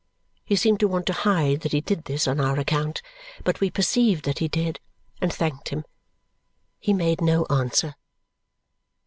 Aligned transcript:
He 0.43 0.55
seemed 0.55 0.79
to 0.79 0.87
want 0.87 1.05
to 1.05 1.13
hide 1.13 1.61
that 1.61 1.73
he 1.73 1.79
did 1.81 2.05
this 2.05 2.27
on 2.27 2.39
our 2.39 2.57
account, 2.59 3.03
but 3.43 3.59
we 3.61 3.69
perceived 3.69 4.25
that 4.25 4.39
he 4.39 4.47
did, 4.47 4.79
and 5.21 5.31
thanked 5.31 5.69
him. 5.69 5.85
He 6.79 6.91
made 6.91 7.21
no 7.21 7.45
answer. 7.51 7.93